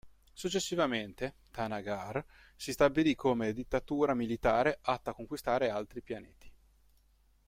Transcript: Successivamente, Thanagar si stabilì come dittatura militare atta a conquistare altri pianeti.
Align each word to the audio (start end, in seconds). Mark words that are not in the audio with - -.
Successivamente, 0.33 1.35
Thanagar 1.51 2.25
si 2.55 2.71
stabilì 2.71 3.13
come 3.13 3.53
dittatura 3.53 4.15
militare 4.15 4.79
atta 4.81 5.11
a 5.11 5.13
conquistare 5.13 5.69
altri 5.69 6.01
pianeti. 6.01 6.51